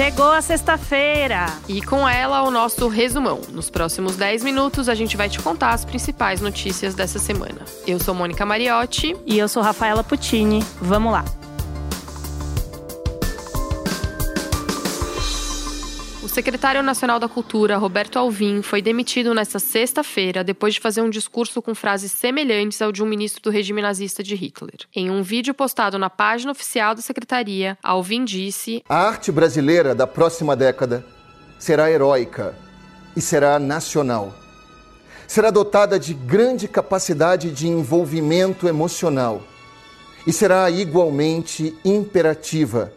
Chegou 0.00 0.30
a 0.30 0.40
sexta-feira! 0.40 1.44
E 1.68 1.82
com 1.82 2.08
ela, 2.08 2.40
o 2.40 2.50
nosso 2.50 2.88
resumão. 2.88 3.42
Nos 3.50 3.68
próximos 3.68 4.16
10 4.16 4.42
minutos, 4.42 4.88
a 4.88 4.94
gente 4.94 5.14
vai 5.14 5.28
te 5.28 5.38
contar 5.38 5.72
as 5.72 5.84
principais 5.84 6.40
notícias 6.40 6.94
dessa 6.94 7.18
semana. 7.18 7.60
Eu 7.86 8.00
sou 8.00 8.14
Mônica 8.14 8.46
Mariotti. 8.46 9.14
E 9.26 9.38
eu 9.38 9.46
sou 9.46 9.62
Rafaela 9.62 10.02
Puccini. 10.02 10.64
Vamos 10.80 11.12
lá! 11.12 11.22
Secretário 16.30 16.82
nacional 16.82 17.18
da 17.18 17.28
Cultura, 17.28 17.76
Roberto 17.76 18.18
Alvim, 18.18 18.62
foi 18.62 18.80
demitido 18.80 19.34
nesta 19.34 19.58
sexta-feira 19.58 20.44
depois 20.44 20.74
de 20.74 20.80
fazer 20.80 21.02
um 21.02 21.10
discurso 21.10 21.60
com 21.60 21.74
frases 21.74 22.12
semelhantes 22.12 22.80
ao 22.80 22.92
de 22.92 23.02
um 23.02 23.06
ministro 23.06 23.42
do 23.42 23.50
regime 23.50 23.82
nazista 23.82 24.22
de 24.22 24.34
Hitler. 24.34 24.86
Em 24.94 25.10
um 25.10 25.22
vídeo 25.22 25.52
postado 25.52 25.98
na 25.98 26.08
página 26.08 26.52
oficial 26.52 26.94
da 26.94 27.02
secretaria, 27.02 27.76
Alvim 27.82 28.24
disse: 28.24 28.82
A 28.88 28.96
arte 28.96 29.32
brasileira 29.32 29.94
da 29.94 30.06
próxima 30.06 30.54
década 30.54 31.04
será 31.58 31.90
heróica 31.90 32.54
e 33.16 33.20
será 33.20 33.58
nacional. 33.58 34.34
Será 35.26 35.50
dotada 35.50 35.98
de 35.98 36.14
grande 36.14 36.66
capacidade 36.68 37.50
de 37.50 37.68
envolvimento 37.68 38.68
emocional 38.68 39.42
e 40.26 40.32
será 40.32 40.70
igualmente 40.70 41.74
imperativa 41.84 42.92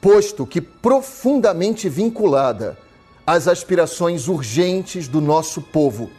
posto 0.00 0.46
que 0.46 0.60
profundamente 0.60 1.88
vinculada 1.88 2.78
às 3.26 3.46
aspirações 3.46 4.28
urgentes 4.28 5.06
do 5.08 5.20
nosso 5.20 5.60
povo. 5.60 6.10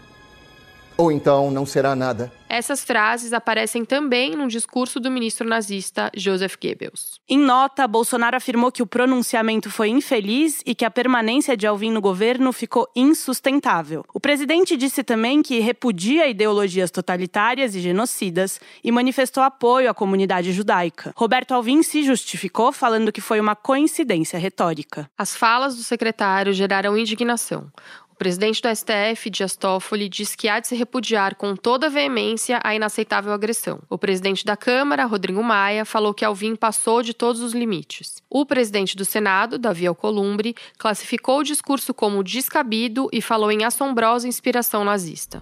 Ou 0.97 1.11
então 1.11 1.49
não 1.49 1.65
será 1.65 1.95
nada. 1.95 2.31
Essas 2.49 2.83
frases 2.83 3.31
aparecem 3.31 3.85
também 3.85 4.35
no 4.35 4.47
discurso 4.47 4.99
do 4.99 5.11
ministro 5.11 5.47
nazista 5.47 6.09
Joseph 6.15 6.55
Goebbels. 6.59 7.19
Em 7.29 7.37
nota, 7.37 7.87
Bolsonaro 7.87 8.35
afirmou 8.35 8.71
que 8.71 8.81
o 8.81 8.87
pronunciamento 8.87 9.69
foi 9.69 9.89
infeliz 9.89 10.63
e 10.65 10.73
que 10.73 10.83
a 10.83 10.89
permanência 10.89 11.55
de 11.55 11.67
Alvim 11.67 11.91
no 11.91 12.01
governo 12.01 12.51
ficou 12.51 12.89
insustentável. 12.95 14.03
O 14.11 14.19
presidente 14.19 14.75
disse 14.75 15.03
também 15.03 15.43
que 15.43 15.59
repudia 15.59 16.27
ideologias 16.27 16.89
totalitárias 16.89 17.75
e 17.75 17.81
genocidas 17.81 18.59
e 18.83 18.91
manifestou 18.91 19.43
apoio 19.43 19.87
à 19.87 19.93
comunidade 19.93 20.51
judaica. 20.51 21.13
Roberto 21.15 21.53
Alvim 21.53 21.83
se 21.83 22.01
justificou 22.01 22.71
falando 22.71 23.11
que 23.11 23.21
foi 23.21 23.39
uma 23.39 23.55
coincidência 23.55 24.39
retórica. 24.39 25.07
As 25.15 25.35
falas 25.35 25.75
do 25.75 25.83
secretário 25.83 26.51
geraram 26.51 26.97
indignação 26.97 27.71
presidente 28.19 28.61
do 28.61 28.67
STF, 28.67 29.29
Dias 29.29 29.55
Toffoli, 29.55 30.09
diz 30.09 30.35
que 30.35 30.49
há 30.49 30.59
de 30.59 30.67
se 30.67 30.75
repudiar 30.75 31.35
com 31.35 31.55
toda 31.55 31.89
veemência 31.89 32.59
a 32.61 32.75
inaceitável 32.75 33.31
agressão. 33.31 33.79
O 33.89 33.97
presidente 33.97 34.43
da 34.43 34.57
Câmara, 34.57 35.05
Rodrigo 35.05 35.41
Maia, 35.41 35.85
falou 35.85 36.13
que 36.13 36.25
Alvim 36.25 36.53
passou 36.53 37.01
de 37.01 37.13
todos 37.13 37.41
os 37.41 37.53
limites. 37.53 38.21
O 38.29 38.45
presidente 38.45 38.97
do 38.97 39.05
Senado, 39.05 39.57
Davi 39.57 39.87
Alcolumbre, 39.87 40.53
classificou 40.77 41.39
o 41.39 41.43
discurso 41.43 41.93
como 41.93 42.21
descabido 42.21 43.07
e 43.13 43.21
falou 43.21 43.49
em 43.49 43.63
assombrosa 43.63 44.27
inspiração 44.27 44.83
nazista. 44.83 45.41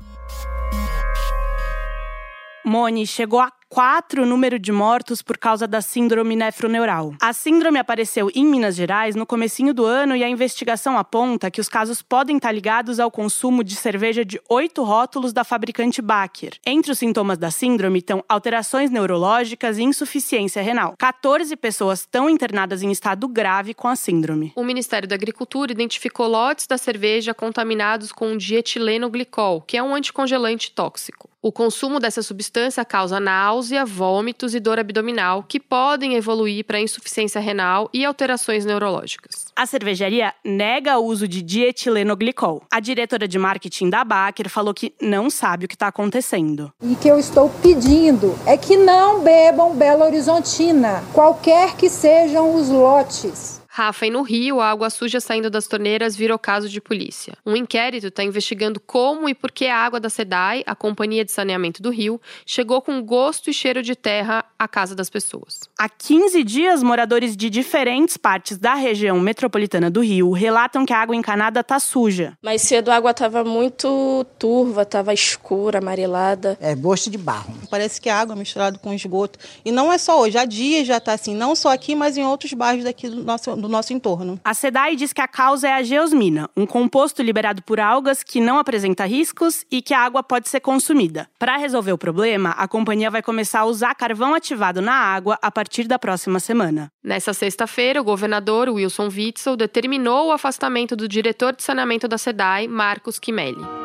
Moni 2.64 3.08
chegou 3.08 3.39
a 3.39 3.52
quatro 3.70 4.23
o 4.23 4.26
número 4.26 4.58
de 4.58 4.72
mortos 4.72 5.22
por 5.22 5.38
causa 5.38 5.68
da 5.68 5.82
síndrome 5.82 6.36
nefroneural. 6.36 7.14
A 7.22 7.34
síndrome 7.34 7.80
apareceu 7.80 8.30
em 8.34 8.46
Minas 8.46 8.76
Gerais 8.76 9.16
no 9.16 9.26
comecinho 9.26 9.73
do 9.73 9.86
ano 9.86 10.16
e 10.16 10.23
a 10.23 10.30
investigação 10.30 10.98
aponta 10.98 11.52
que 11.52 11.62
os 11.62 11.70
casos 11.70 12.02
podem 12.02 12.38
estar 12.38 12.52
ligados 12.52 13.00
ao 13.00 13.12
consumo 13.12 13.64
de 13.64 13.76
cerveja 13.76 14.23
de 14.23 14.40
oito 14.50 14.84
rótulos 14.84 15.34
da 15.34 15.44
fabricante 15.44 16.02
Baker. 16.02 16.58
Entre 16.66 16.92
os 16.92 17.00
sintomas 17.00 17.38
da 17.38 17.52
síndrome 17.52 18.00
estão 18.00 18.23
alterações 18.28 18.90
neurológicas 18.90 19.78
e 19.78 19.84
insuficiência 19.84 20.62
renal. 20.62 20.95
14 20.98 21.56
pessoas 21.56 22.02
estão 22.02 22.30
internadas 22.30 22.82
em 22.82 22.92
estado 22.92 23.28
grave 23.28 23.73
com 23.73 23.88
a 23.88 23.95
síndrome. 23.95 24.54
O 24.56 24.64
Ministério 24.64 25.08
da 25.08 25.16
Agricultura 25.16 25.72
identificou 25.72 26.28
lotes 26.28 26.68
da 26.68 26.78
cerveja 26.78 27.34
contaminados 27.34 28.12
com 28.12 28.38
dietileno 28.38 29.10
glicol, 29.10 29.62
que 29.62 29.78
é 29.78 29.84
um 29.84 29.94
anticongelante 29.94 30.72
tóxico. 30.72 31.30
O 31.39 31.52
consumo 31.52 31.99
dessa 31.99 32.23
substância 32.23 32.83
causa 32.83 33.20
náusea, 33.20 33.86
vômitos 33.86 34.55
e 34.55 34.59
dor 34.59 34.80
abdominal, 34.80 35.43
que 35.43 35.59
podem 35.59 36.15
evoluir 36.15 36.65
para 36.65 36.81
insuficiência 36.81 37.39
renal 37.39 37.89
e 37.93 38.03
alterações 38.03 38.65
neurológicas. 38.65 39.45
A 39.55 39.67
cervejaria 39.67 40.33
nega 40.43 40.98
o 40.98 41.05
uso 41.05 41.27
de 41.27 41.43
dietilenoglicol. 41.43 42.64
A 42.71 42.80
diretora 42.80 43.27
de 43.27 43.37
marketing 43.37 43.89
da 43.89 44.03
Baker 44.03 44.49
falou 44.49 44.73
que 44.73 44.95
não 44.99 45.30
sabe 45.30 45.65
o 45.65 45.67
que 45.67 45.75
está 45.75 45.87
acontecendo. 45.87 46.71
E 46.81 46.95
que 46.95 47.08
eu 47.08 47.20
estou 47.20 47.49
pedindo 47.61 48.37
é 48.45 48.58
que 48.58 48.75
não 48.75 49.21
bebam 49.21 49.75
Belo 49.75 50.05
Horizontina, 50.05 51.04
qualquer 51.14 51.75
que 51.75 51.87
sejam 51.87 52.55
os 52.55 52.67
lotes. 52.69 53.61
Rafa, 53.77 54.08
e 54.08 54.10
no 54.10 54.23
Rio, 54.23 54.60
a 54.60 54.71
água 54.71 54.89
suja 54.89 55.20
saindo 55.20 55.52
das 55.52 55.67
torneiras 55.67 56.15
virou 56.15 56.39
caso 56.39 56.67
de 56.67 56.82
polícia. 56.82 57.38
Um 57.45 57.55
inquérito 57.55 58.08
está 58.08 58.23
investigando 58.23 58.80
como 58.80 59.30
e 59.30 59.36
por 59.36 59.52
que 59.52 59.67
a 59.67 59.77
água 59.77 59.99
da 59.99 60.10
SEDAI, 60.10 60.64
a 60.65 60.73
Companhia 60.73 61.23
de 61.23 61.32
Saneamento 61.32 61.80
do 61.80 61.92
Rio, 61.92 62.20
chegou 62.43 62.82
com 62.82 62.99
gosto 63.04 63.52
e 63.52 63.54
cheiro 63.54 63.83
de 63.83 63.95
terra 63.95 64.43
à 64.58 64.67
casa 64.67 64.95
das 64.95 65.11
pessoas. 65.11 65.70
Há 65.77 65.87
15 65.87 66.43
dias, 66.43 66.82
moradores 66.82 67.37
de 67.37 67.52
diferentes 67.52 68.17
partes 68.17 68.58
da 68.58 68.73
região 68.73 69.20
metropolitana 69.20 69.92
do 69.92 70.02
Rio 70.02 70.32
relatam 70.32 70.83
que 70.83 70.92
a 70.92 70.99
água 70.99 71.16
encanada 71.16 71.60
está 71.60 71.80
suja. 71.80 72.36
Mais 72.42 72.64
cedo 72.64 72.89
a 72.89 72.95
água 72.95 73.11
estava 73.11 73.43
muito 73.43 74.26
turva, 74.39 74.82
estava 74.82 75.14
escura, 75.14 75.77
amarelada. 75.77 76.58
É 76.60 76.73
gosto 76.73 77.11
de 77.11 77.17
barro. 77.20 77.54
Parece 77.70 78.02
que 78.02 78.10
a 78.10 78.20
água 78.20 78.33
é 78.33 78.39
misturada 78.39 78.80
com 78.80 78.92
esgoto. 78.92 79.37
E 79.64 79.71
não 79.71 79.93
é 79.93 79.99
só 79.99 80.20
hoje, 80.20 80.36
há 80.36 80.45
dias 80.45 80.87
já 80.87 80.98
está 80.98 81.14
assim, 81.14 81.36
não 81.36 81.55
só 81.55 81.71
aqui, 81.71 81.93
mas 81.93 82.17
em 82.17 82.26
outros 82.26 82.54
bairros 82.54 82.83
daqui 82.83 83.08
do 83.08 83.23
nosso, 83.23 83.55
do 83.55 83.67
do 83.67 83.72
nosso 83.72 83.94
entorno. 83.94 84.39
A 84.44 84.54
SEDAI 84.54 84.95
diz 84.95 85.14
que 85.14 85.22
a 85.22 85.28
causa 85.28 85.67
é 85.67 85.73
a 85.73 85.83
geosmina, 85.83 86.50
um 86.55 86.66
composto 86.66 87.22
liberado 87.22 87.61
por 87.61 87.80
algas 87.80 88.23
que 88.23 88.39
não 88.39 88.58
apresenta 88.58 89.05
riscos 89.05 89.66
e 89.72 89.82
que 89.82 89.94
a 89.94 90.00
água 90.00 90.23
pode 90.23 90.50
ser 90.50 90.60
consumida. 90.60 91.30
Para 91.38 91.58
resolver 91.58 91.92
o 91.92 91.98
problema, 91.98 92.52
a 92.52 92.67
companhia 92.67 93.11
vai 93.11 93.22
começar 93.22 93.61
a 93.61 93.66
usar 93.66 93.94
carvão 93.95 94.33
ativado 94.33 94.82
na 94.82 94.94
água 94.94 95.38
a 95.42 95.52
partir 95.52 95.88
da 95.88 96.00
próxima 96.00 96.39
semana. 96.39 96.92
Nessa 97.04 97.33
sexta-feira, 97.33 98.02
o 98.02 98.04
governador 98.04 98.70
Wilson 98.70 99.08
Witzel 99.08 99.55
determinou 99.55 100.28
o 100.28 100.32
afastamento 100.32 100.95
do 100.95 101.08
diretor 101.08 101.55
de 101.55 101.64
saneamento 101.64 102.08
da 102.08 102.17
SEDAI, 102.17 102.67
Marcos 102.67 103.20
Kimelli. 103.20 103.77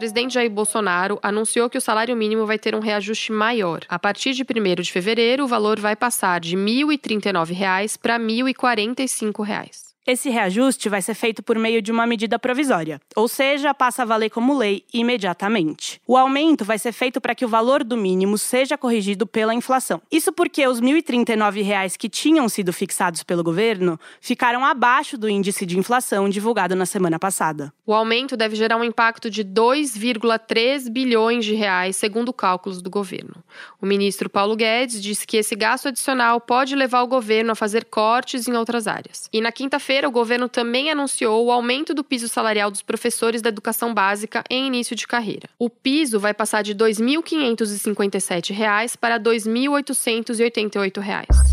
Presidente 0.00 0.32
Jair 0.32 0.48
Bolsonaro 0.48 1.18
anunciou 1.22 1.68
que 1.68 1.76
o 1.76 1.80
salário 1.80 2.16
mínimo 2.16 2.46
vai 2.46 2.58
ter 2.58 2.74
um 2.74 2.80
reajuste 2.80 3.30
maior. 3.30 3.80
A 3.86 3.98
partir 3.98 4.32
de 4.32 4.42
1 4.42 4.80
de 4.80 4.90
fevereiro, 4.90 5.44
o 5.44 5.46
valor 5.46 5.78
vai 5.78 5.94
passar 5.94 6.40
de 6.40 6.56
R$ 6.56 6.62
1.039 6.62 7.98
para 8.00 8.16
R$ 8.16 8.24
1.045. 8.24 9.89
Esse 10.06 10.30
reajuste 10.30 10.88
vai 10.88 11.02
ser 11.02 11.14
feito 11.14 11.42
por 11.42 11.58
meio 11.58 11.82
de 11.82 11.92
uma 11.92 12.06
medida 12.06 12.38
provisória, 12.38 12.98
ou 13.14 13.28
seja, 13.28 13.74
passa 13.74 14.00
a 14.02 14.06
valer 14.06 14.30
como 14.30 14.56
lei 14.56 14.82
imediatamente. 14.94 16.00
O 16.06 16.16
aumento 16.16 16.64
vai 16.64 16.78
ser 16.78 16.92
feito 16.92 17.20
para 17.20 17.34
que 17.34 17.44
o 17.44 17.48
valor 17.48 17.84
do 17.84 17.98
mínimo 17.98 18.38
seja 18.38 18.78
corrigido 18.78 19.26
pela 19.26 19.54
inflação. 19.54 20.00
Isso 20.10 20.32
porque 20.32 20.66
os 20.66 20.80
R$ 20.80 20.86
1.039 20.86 21.98
que 21.98 22.08
tinham 22.08 22.48
sido 22.48 22.72
fixados 22.72 23.22
pelo 23.22 23.44
governo 23.44 24.00
ficaram 24.22 24.64
abaixo 24.64 25.18
do 25.18 25.28
índice 25.28 25.66
de 25.66 25.78
inflação 25.78 26.30
divulgado 26.30 26.74
na 26.74 26.86
semana 26.86 27.18
passada. 27.18 27.70
O 27.84 27.92
aumento 27.92 28.38
deve 28.38 28.56
gerar 28.56 28.78
um 28.78 28.84
impacto 28.84 29.28
de 29.28 29.44
2,3 29.44 30.90
bilhões 30.90 31.44
de 31.44 31.54
reais, 31.54 31.96
segundo 31.96 32.32
cálculos 32.32 32.80
do 32.80 32.88
governo. 32.88 33.44
O 33.80 33.84
ministro 33.84 34.30
Paulo 34.30 34.56
Guedes 34.56 35.02
disse 35.02 35.26
que 35.26 35.36
esse 35.36 35.54
gasto 35.54 35.88
adicional 35.88 36.40
pode 36.40 36.74
levar 36.74 37.02
o 37.02 37.06
governo 37.06 37.52
a 37.52 37.54
fazer 37.54 37.84
cortes 37.84 38.48
em 38.48 38.56
outras 38.56 38.86
áreas. 38.86 39.28
E 39.30 39.40
na 39.40 39.52
quinta-feira, 39.52 39.89
feira 39.90 40.08
o 40.08 40.12
governo 40.12 40.48
também 40.48 40.88
anunciou 40.88 41.44
o 41.44 41.50
aumento 41.50 41.92
do 41.92 42.04
piso 42.04 42.28
salarial 42.28 42.70
dos 42.70 42.80
professores 42.80 43.42
da 43.42 43.48
educação 43.48 43.92
básica 43.92 44.44
em 44.48 44.68
início 44.68 44.94
de 44.94 45.04
carreira. 45.04 45.48
O 45.58 45.68
piso 45.68 46.20
vai 46.20 46.32
passar 46.32 46.62
de 46.62 46.70
R$ 46.70 46.78
2.557 46.78 48.96
para 48.96 49.16
R$ 49.16 49.24
2.888. 49.24 51.49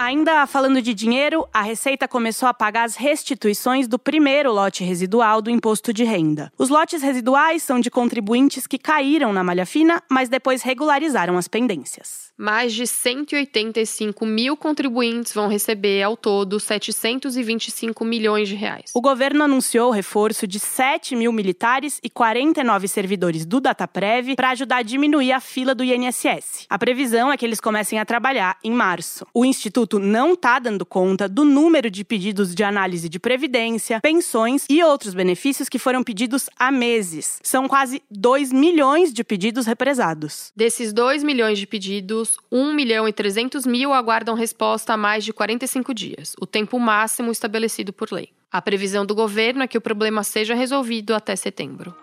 Ainda 0.00 0.46
falando 0.46 0.80
de 0.80 0.94
dinheiro, 0.94 1.46
a 1.52 1.60
Receita 1.60 2.08
começou 2.08 2.48
a 2.48 2.54
pagar 2.54 2.84
as 2.84 2.96
restituições 2.96 3.86
do 3.86 3.98
primeiro 3.98 4.50
lote 4.50 4.82
residual 4.82 5.42
do 5.42 5.50
imposto 5.50 5.92
de 5.92 6.04
renda. 6.04 6.50
Os 6.56 6.70
lotes 6.70 7.02
residuais 7.02 7.62
são 7.62 7.78
de 7.78 7.90
contribuintes 7.90 8.66
que 8.66 8.78
caíram 8.78 9.30
na 9.30 9.44
malha 9.44 9.66
fina, 9.66 10.02
mas 10.10 10.30
depois 10.30 10.62
regularizaram 10.62 11.36
as 11.36 11.46
pendências 11.46 12.30
mais 12.40 12.72
de 12.72 12.86
185 12.86 14.24
mil 14.24 14.56
contribuintes 14.56 15.34
vão 15.34 15.46
receber 15.46 16.02
ao 16.02 16.16
todo 16.16 16.58
725 16.58 18.02
milhões 18.02 18.48
de 18.48 18.54
reais. 18.54 18.90
O 18.94 19.00
governo 19.02 19.44
anunciou 19.44 19.90
o 19.90 19.92
reforço 19.92 20.46
de 20.46 20.58
7 20.58 21.14
mil 21.14 21.32
militares 21.34 22.00
e 22.02 22.08
49 22.08 22.88
servidores 22.88 23.44
do 23.44 23.60
Dataprev 23.60 24.34
para 24.36 24.50
ajudar 24.50 24.78
a 24.78 24.82
diminuir 24.82 25.32
a 25.32 25.40
fila 25.40 25.74
do 25.74 25.84
INSS. 25.84 26.66
A 26.70 26.78
previsão 26.78 27.30
é 27.30 27.36
que 27.36 27.44
eles 27.44 27.60
comecem 27.60 27.98
a 27.98 28.06
trabalhar 28.06 28.56
em 28.64 28.72
março. 28.72 29.26
O 29.34 29.44
Instituto 29.44 29.89
instituto 29.90 29.98
não 29.98 30.34
está 30.34 30.58
dando 30.58 30.86
conta 30.86 31.28
do 31.28 31.44
número 31.44 31.90
de 31.90 32.04
pedidos 32.04 32.54
de 32.54 32.62
análise 32.62 33.08
de 33.08 33.18
previdência, 33.18 34.00
pensões 34.00 34.64
e 34.68 34.82
outros 34.82 35.14
benefícios 35.14 35.68
que 35.68 35.78
foram 35.78 36.04
pedidos 36.04 36.48
há 36.56 36.70
meses. 36.70 37.40
São 37.42 37.66
quase 37.66 38.02
2 38.10 38.52
milhões 38.52 39.12
de 39.12 39.24
pedidos 39.24 39.66
represados. 39.66 40.52
Desses 40.54 40.92
2 40.92 41.24
milhões 41.24 41.58
de 41.58 41.66
pedidos, 41.66 42.36
1 42.52 42.72
milhão 42.72 43.08
e 43.08 43.12
300 43.12 43.66
mil 43.66 43.92
aguardam 43.92 44.34
resposta 44.34 44.94
há 44.94 44.96
mais 44.96 45.24
de 45.24 45.32
45 45.32 45.92
dias, 45.92 46.36
o 46.40 46.46
tempo 46.46 46.78
máximo 46.78 47.32
estabelecido 47.32 47.92
por 47.92 48.12
lei. 48.12 48.28
A 48.52 48.62
previsão 48.62 49.04
do 49.06 49.14
governo 49.14 49.62
é 49.62 49.68
que 49.68 49.78
o 49.78 49.80
problema 49.80 50.22
seja 50.22 50.54
resolvido 50.54 51.14
até 51.14 51.34
setembro. 51.34 51.94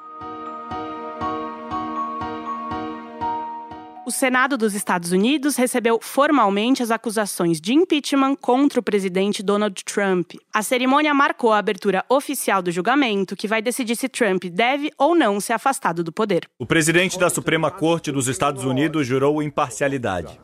O 4.08 4.12
Senado 4.12 4.58
dos 4.58 4.74
Estados 4.74 5.12
Unidos 5.12 5.58
recebeu 5.58 6.00
formalmente 6.02 6.82
as 6.82 6.92
acusações 6.92 7.60
de 7.60 7.74
impeachment 7.74 8.38
contra 8.38 8.80
o 8.80 8.84
presidente 8.84 9.44
Donald 9.44 9.84
Trump. 9.84 10.32
A 10.54 10.64
cerimônia 10.64 11.14
marcou 11.14 11.52
a 11.52 11.58
abertura 11.58 12.06
oficial 12.08 12.62
do 12.62 12.72
julgamento, 12.72 13.36
que 13.36 13.50
vai 13.50 13.62
decidir 13.62 13.98
se 13.98 14.08
Trump 14.08 14.46
deve 14.46 14.94
ou 14.98 15.14
não 15.14 15.42
ser 15.42 15.52
afastado 15.52 16.06
do 16.06 16.14
poder. 16.14 16.48
O 16.58 16.66
presidente 16.66 17.20
da 17.20 17.30
Suprema 17.30 17.70
Corte 17.70 18.10
dos 18.10 18.30
Estados 18.30 18.64
Unidos 18.64 19.06
jurou 19.06 19.44
imparcialidade. 19.44 20.40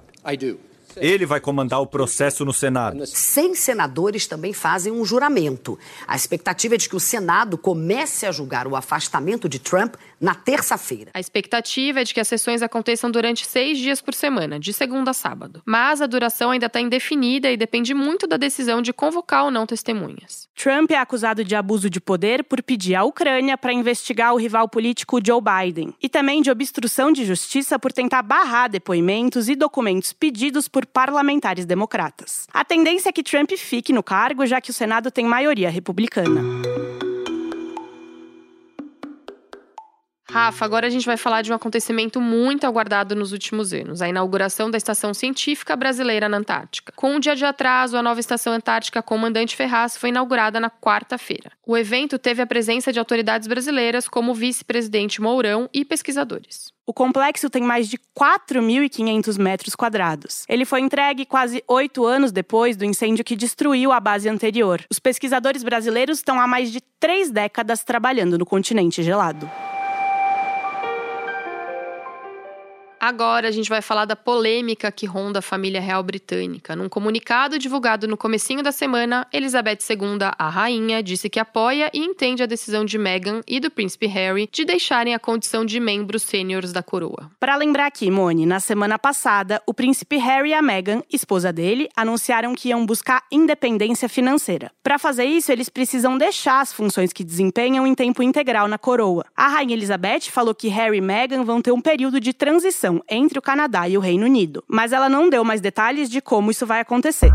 Ele 0.97 1.25
vai 1.25 1.39
comandar 1.39 1.81
o 1.81 1.87
processo 1.87 2.45
no 2.45 2.53
Senado. 2.53 3.05
Cem 3.05 3.55
senadores 3.55 4.27
também 4.27 4.53
fazem 4.53 4.91
um 4.91 5.05
juramento. 5.05 5.77
A 6.07 6.15
expectativa 6.15 6.75
é 6.75 6.77
de 6.77 6.89
que 6.89 6.95
o 6.95 6.99
Senado 6.99 7.57
comece 7.57 8.25
a 8.25 8.31
julgar 8.31 8.67
o 8.67 8.75
afastamento 8.75 9.47
de 9.49 9.59
Trump 9.59 9.95
na 10.19 10.33
terça-feira. 10.33 11.11
A 11.13 11.19
expectativa 11.19 12.01
é 12.01 12.03
de 12.03 12.13
que 12.13 12.19
as 12.19 12.27
sessões 12.27 12.61
aconteçam 12.61 13.11
durante 13.11 13.45
seis 13.45 13.77
dias 13.77 14.01
por 14.01 14.13
semana, 14.13 14.59
de 14.59 14.71
segunda 14.71 15.11
a 15.11 15.13
sábado. 15.13 15.61
Mas 15.65 16.01
a 16.01 16.07
duração 16.07 16.51
ainda 16.51 16.67
está 16.67 16.79
indefinida 16.79 17.51
e 17.51 17.57
depende 17.57 17.93
muito 17.93 18.25
da 18.25 18.37
decisão 18.37 18.81
de 18.81 18.93
convocar 18.93 19.45
ou 19.45 19.51
não 19.51 19.65
testemunhas. 19.65 20.47
Trump 20.55 20.91
é 20.91 20.97
acusado 20.97 21.43
de 21.43 21.55
abuso 21.55 21.89
de 21.89 21.99
poder 21.99 22.43
por 22.43 22.61
pedir 22.61 22.95
à 22.95 23.03
Ucrânia 23.03 23.57
para 23.57 23.73
investigar 23.73 24.33
o 24.33 24.37
rival 24.37 24.69
político 24.69 25.19
Joe 25.25 25.41
Biden 25.41 25.93
e 26.01 26.07
também 26.07 26.41
de 26.41 26.49
obstrução 26.49 27.11
de 27.11 27.25
justiça 27.25 27.77
por 27.77 27.91
tentar 27.91 28.21
barrar 28.21 28.69
depoimentos 28.69 29.49
e 29.49 29.55
documentos 29.55 30.13
pedidos 30.13 30.67
por 30.67 30.82
parlamentares 30.85 31.65
democratas. 31.65 32.47
A 32.53 32.63
tendência 32.63 33.09
é 33.09 33.11
que 33.11 33.23
Trump 33.23 33.51
fique 33.57 33.93
no 33.93 34.03
cargo, 34.03 34.45
já 34.45 34.61
que 34.61 34.69
o 34.69 34.73
Senado 34.73 35.11
tem 35.11 35.25
maioria 35.25 35.69
republicana. 35.69 36.41
Rafa, 40.33 40.65
agora 40.65 40.87
a 40.87 40.89
gente 40.89 41.05
vai 41.05 41.15
falar 41.15 41.43
de 41.43 41.51
um 41.51 41.55
acontecimento 41.55 42.19
muito 42.19 42.65
aguardado 42.65 43.15
nos 43.15 43.31
últimos 43.31 43.71
anos: 43.71 44.01
a 44.01 44.09
inauguração 44.09 44.71
da 44.71 44.79
Estação 44.79 45.13
Científica 45.13 45.75
Brasileira 45.75 46.27
na 46.27 46.37
Antártica. 46.37 46.91
Com 46.95 47.11
um 47.11 47.19
dia 47.19 47.35
de 47.35 47.45
atraso, 47.45 47.95
a 47.95 48.01
nova 48.01 48.19
Estação 48.19 48.51
Antártica 48.51 49.03
Comandante 49.03 49.55
Ferraz 49.55 49.95
foi 49.95 50.09
inaugurada 50.09 50.59
na 50.59 50.71
quarta-feira. 50.71 51.51
O 51.63 51.77
evento 51.77 52.17
teve 52.17 52.41
a 52.41 52.47
presença 52.47 52.91
de 52.91 52.97
autoridades 52.97 53.47
brasileiras, 53.47 54.07
como 54.07 54.31
o 54.31 54.33
vice-presidente 54.33 55.21
Mourão 55.21 55.69
e 55.71 55.85
pesquisadores. 55.85 56.73
O 56.83 56.93
complexo 56.93 57.47
tem 57.47 57.61
mais 57.61 57.87
de 57.87 57.99
4.500 58.19 59.37
metros 59.37 59.75
quadrados. 59.75 60.45
Ele 60.49 60.65
foi 60.65 60.81
entregue 60.81 61.27
quase 61.27 61.63
oito 61.67 62.07
anos 62.07 62.31
depois 62.31 62.75
do 62.75 62.83
incêndio 62.83 63.23
que 63.23 63.35
destruiu 63.35 63.91
a 63.91 63.99
base 63.99 64.27
anterior. 64.27 64.83
Os 64.89 64.97
pesquisadores 64.97 65.63
brasileiros 65.63 66.17
estão 66.17 66.41
há 66.41 66.47
mais 66.47 66.71
de 66.71 66.81
três 66.99 67.29
décadas 67.29 67.83
trabalhando 67.83 68.35
no 68.35 68.47
continente 68.47 69.03
gelado. 69.03 69.47
Agora 73.05 73.49
a 73.49 73.51
gente 73.51 73.67
vai 73.67 73.81
falar 73.81 74.05
da 74.05 74.15
polêmica 74.15 74.89
que 74.89 75.05
ronda 75.05 75.39
a 75.39 75.41
família 75.41 75.81
real 75.81 76.01
britânica. 76.01 76.73
Num 76.73 76.87
comunicado 76.87 77.59
divulgado 77.59 78.07
no 78.07 78.15
comecinho 78.15 78.63
da 78.63 78.71
semana, 78.71 79.27
Elizabeth 79.33 79.79
II, 79.89 80.19
a 80.39 80.47
rainha, 80.47 81.03
disse 81.03 81.29
que 81.29 81.37
apoia 81.37 81.91
e 81.93 81.99
entende 81.99 82.41
a 82.41 82.45
decisão 82.45 82.85
de 82.85 82.97
Meghan 82.97 83.41
e 83.45 83.59
do 83.59 83.69
príncipe 83.69 84.07
Harry 84.07 84.47
de 84.49 84.63
deixarem 84.63 85.13
a 85.13 85.19
condição 85.19 85.65
de 85.65 85.81
membros 85.81 86.23
sêniores 86.23 86.71
da 86.71 86.81
coroa. 86.81 87.29
Para 87.41 87.57
lembrar 87.57 87.87
aqui, 87.87 88.09
Mone, 88.09 88.45
na 88.45 88.61
semana 88.61 88.97
passada, 88.97 89.61
o 89.67 89.73
príncipe 89.73 90.15
Harry 90.15 90.51
e 90.51 90.53
a 90.53 90.61
Meghan, 90.61 91.03
esposa 91.11 91.51
dele, 91.51 91.89
anunciaram 91.97 92.55
que 92.55 92.69
iam 92.69 92.85
buscar 92.85 93.25
independência 93.29 94.07
financeira. 94.07 94.71
Para 94.81 94.97
fazer 94.97 95.25
isso, 95.25 95.51
eles 95.51 95.67
precisam 95.67 96.17
deixar 96.17 96.61
as 96.61 96.71
funções 96.71 97.11
que 97.11 97.25
desempenham 97.25 97.85
em 97.85 97.93
tempo 97.93 98.23
integral 98.23 98.69
na 98.69 98.77
coroa. 98.77 99.25
A 99.35 99.49
rainha 99.49 99.75
Elizabeth 99.75 100.31
falou 100.31 100.55
que 100.55 100.69
Harry 100.69 100.99
e 100.99 101.01
Meghan 101.01 101.43
vão 101.43 101.61
ter 101.61 101.73
um 101.73 101.81
período 101.81 102.21
de 102.21 102.31
transição 102.31 102.92
entre 103.09 103.39
o 103.39 103.41
Canadá 103.41 103.87
e 103.87 103.97
o 103.97 104.01
Reino 104.01 104.25
Unido, 104.25 104.63
mas 104.67 104.91
ela 104.91 105.07
não 105.07 105.29
deu 105.29 105.43
mais 105.43 105.61
detalhes 105.61 106.09
de 106.09 106.21
como 106.21 106.51
isso 106.51 106.65
vai 106.65 106.81
acontecer. 106.81 107.31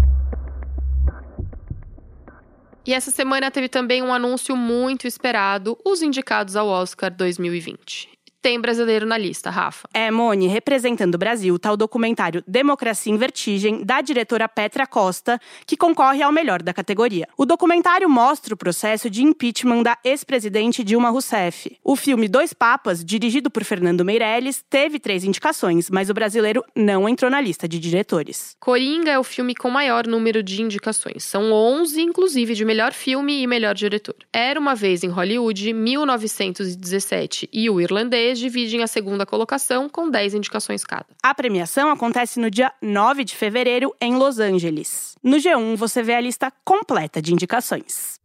E 2.86 2.94
essa 2.94 3.10
semana 3.10 3.50
teve 3.50 3.68
também 3.68 4.02
um 4.02 4.12
anúncio 4.12 4.56
muito 4.56 5.06
esperado: 5.06 5.78
os 5.84 6.02
indicados 6.02 6.56
ao 6.56 6.66
Oscar 6.68 7.10
2020 7.10 8.17
tem 8.40 8.60
brasileiro 8.60 9.04
na 9.04 9.18
lista, 9.18 9.50
Rafa. 9.50 9.88
É, 9.92 10.10
Mone, 10.10 10.46
representando 10.46 11.16
o 11.16 11.18
Brasil, 11.18 11.58
tá 11.58 11.72
o 11.72 11.76
documentário 11.76 12.42
Democracia 12.46 13.12
em 13.12 13.16
Vertigem, 13.16 13.84
da 13.84 14.00
diretora 14.00 14.48
Petra 14.48 14.86
Costa, 14.86 15.40
que 15.66 15.76
concorre 15.76 16.22
ao 16.22 16.32
melhor 16.32 16.62
da 16.62 16.72
categoria. 16.72 17.28
O 17.36 17.44
documentário 17.44 18.08
mostra 18.08 18.54
o 18.54 18.56
processo 18.56 19.10
de 19.10 19.22
impeachment 19.22 19.82
da 19.82 19.98
ex-presidente 20.04 20.84
Dilma 20.84 21.10
Rousseff. 21.10 21.76
O 21.82 21.96
filme 21.96 22.28
Dois 22.28 22.52
Papas, 22.52 23.04
dirigido 23.04 23.50
por 23.50 23.64
Fernando 23.64 24.04
Meirelles, 24.04 24.64
teve 24.70 24.98
três 25.00 25.24
indicações, 25.24 25.90
mas 25.90 26.08
o 26.08 26.14
brasileiro 26.14 26.64
não 26.76 27.08
entrou 27.08 27.30
na 27.30 27.40
lista 27.40 27.68
de 27.68 27.78
diretores. 27.78 28.56
Coringa 28.60 29.10
é 29.10 29.18
o 29.18 29.24
filme 29.24 29.54
com 29.54 29.68
maior 29.68 30.06
número 30.06 30.42
de 30.42 30.62
indicações. 30.62 31.24
São 31.24 31.52
11, 31.52 32.00
inclusive, 32.00 32.54
de 32.54 32.64
melhor 32.64 32.92
filme 32.92 33.42
e 33.42 33.46
melhor 33.46 33.74
diretor. 33.74 34.16
Era 34.32 34.60
uma 34.60 34.74
vez 34.74 35.02
em 35.02 35.08
Hollywood, 35.08 35.72
1917 35.72 37.48
e 37.52 37.68
o 37.68 37.80
irlandês 37.80 38.27
dividem 38.34 38.82
a 38.82 38.86
segunda 38.86 39.24
colocação 39.24 39.88
com 39.88 40.10
10 40.10 40.34
indicações 40.34 40.84
cada. 40.84 41.06
A 41.22 41.34
premiação 41.34 41.90
acontece 41.90 42.40
no 42.40 42.50
dia 42.50 42.72
9 42.82 43.24
de 43.24 43.36
fevereiro 43.36 43.94
em 44.00 44.16
Los 44.16 44.38
Angeles. 44.38 45.16
No 45.22 45.36
G1 45.36 45.76
você 45.76 46.02
vê 46.02 46.14
a 46.14 46.20
lista 46.20 46.52
completa 46.64 47.22
de 47.22 47.32
indicações. 47.32 48.18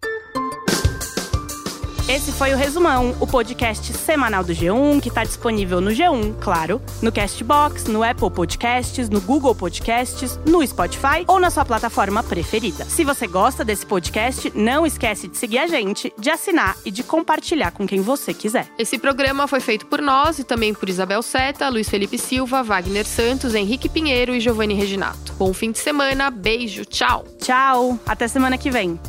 Esse 2.13 2.31
foi 2.31 2.53
o 2.53 2.55
Resumão, 2.55 3.15
o 3.19 3.25
podcast 3.25 3.91
semanal 3.91 4.43
do 4.43 4.53
G1, 4.53 5.01
que 5.01 5.09
está 5.09 5.23
disponível 5.23 5.81
no 5.81 5.89
G1, 5.89 6.35
claro, 6.39 6.79
no 7.01 7.11
Castbox, 7.11 7.85
no 7.85 8.03
Apple 8.03 8.29
Podcasts, 8.29 9.09
no 9.09 9.19
Google 9.19 9.55
Podcasts, 9.55 10.39
no 10.45 10.65
Spotify 10.65 11.25
ou 11.27 11.39
na 11.39 11.49
sua 11.49 11.65
plataforma 11.65 12.21
preferida. 12.21 12.85
Se 12.85 13.03
você 13.03 13.25
gosta 13.25 13.65
desse 13.65 13.83
podcast, 13.83 14.51
não 14.53 14.85
esquece 14.85 15.27
de 15.27 15.35
seguir 15.35 15.57
a 15.57 15.65
gente, 15.65 16.13
de 16.15 16.29
assinar 16.29 16.77
e 16.85 16.91
de 16.91 17.01
compartilhar 17.01 17.71
com 17.71 17.87
quem 17.87 17.99
você 17.99 18.31
quiser. 18.31 18.67
Esse 18.77 18.99
programa 18.99 19.47
foi 19.47 19.59
feito 19.59 19.87
por 19.87 19.99
nós 19.99 20.37
e 20.37 20.43
também 20.43 20.71
por 20.71 20.89
Isabel 20.89 21.23
Seta, 21.23 21.67
Luiz 21.67 21.89
Felipe 21.89 22.19
Silva, 22.19 22.61
Wagner 22.61 23.07
Santos, 23.07 23.55
Henrique 23.55 23.89
Pinheiro 23.89 24.35
e 24.35 24.39
Giovanni 24.39 24.75
Reginato. 24.75 25.33
Bom 25.33 25.51
fim 25.51 25.71
de 25.71 25.79
semana, 25.79 26.29
beijo, 26.29 26.85
tchau! 26.85 27.25
Tchau, 27.39 27.97
até 28.05 28.27
semana 28.27 28.55
que 28.55 28.69
vem. 28.69 28.99